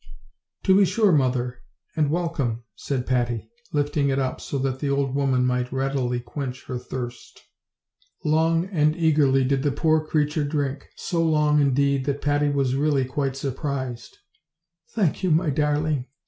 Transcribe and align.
"To 0.63 0.75
be 0.75 0.83
sure, 0.83 1.11
mother, 1.11 1.59
and 1.95 2.09
welcome," 2.09 2.63
said 2.75 3.05
Patty, 3.05 3.51
lifting 3.71 4.09
it 4.09 4.17
up 4.17 4.41
so 4.41 4.57
that 4.57 4.79
the 4.79 4.89
old 4.89 5.13
woman 5.13 5.45
might 5.45 5.71
readily 5.71 6.19
quench 6.19 6.65
her 6.65 6.79
thirst. 6.79 7.43
Long 8.25 8.65
and 8.71 8.95
eagerly 8.95 9.43
did 9.43 9.61
the 9.61 9.71
poor 9.71 10.03
creature 10.03 10.43
drink: 10.43 10.87
so 10.95 11.21
long, 11.23 11.61
indeed, 11.61 12.05
that 12.05 12.19
Patty 12.19 12.49
was 12.49 12.73
really 12.73 13.05
quite 13.05 13.35
surprised. 13.35 14.17
"Thank 14.95 15.21
you, 15.21 15.29
my 15.29 15.51
darling. 15.51 16.07